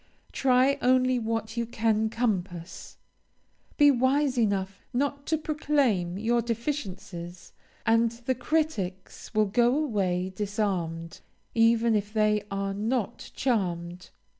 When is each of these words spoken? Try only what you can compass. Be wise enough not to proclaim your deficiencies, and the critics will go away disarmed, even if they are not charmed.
Try 0.31 0.79
only 0.81 1.19
what 1.19 1.55
you 1.57 1.67
can 1.67 2.09
compass. 2.09 2.97
Be 3.77 3.91
wise 3.91 4.35
enough 4.35 4.83
not 4.93 5.27
to 5.27 5.37
proclaim 5.37 6.17
your 6.17 6.41
deficiencies, 6.41 7.53
and 7.85 8.09
the 8.11 8.33
critics 8.33 9.31
will 9.35 9.45
go 9.45 9.77
away 9.77 10.33
disarmed, 10.35 11.19
even 11.53 11.93
if 11.95 12.11
they 12.11 12.43
are 12.49 12.73
not 12.73 13.29
charmed. 13.35 14.09